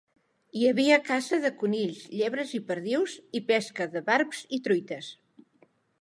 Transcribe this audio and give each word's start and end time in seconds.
Hi 0.59 0.63
havia 0.69 0.95
caça 1.09 1.37
de 1.43 1.51
conills, 1.59 2.01
llebres 2.21 2.55
i 2.61 2.61
perdius 2.71 3.15
i 3.41 3.45
pesca 3.53 3.91
de 3.97 4.03
barbs 4.09 4.41
i 4.59 4.61
truites. 4.69 5.13